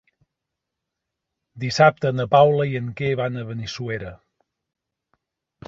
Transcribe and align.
Dissabte 1.65 2.13
na 2.15 2.25
Paula 2.33 2.67
i 2.71 2.75
en 2.81 2.89
Quer 3.03 3.13
van 3.23 3.39
a 3.43 3.47
Benissuera. 3.53 4.17